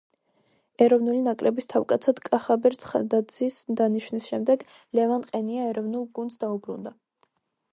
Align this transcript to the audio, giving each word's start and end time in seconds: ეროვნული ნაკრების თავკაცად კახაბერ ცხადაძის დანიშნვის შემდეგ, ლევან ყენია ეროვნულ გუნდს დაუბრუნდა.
ეროვნული 0.83 1.19
ნაკრების 1.25 1.67
თავკაცად 1.73 2.21
კახაბერ 2.29 2.77
ცხადაძის 2.83 3.59
დანიშნვის 3.83 4.31
შემდეგ, 4.31 4.65
ლევან 5.01 5.29
ყენია 5.29 5.69
ეროვნულ 5.75 6.09
გუნდს 6.17 6.41
დაუბრუნდა. 6.47 6.95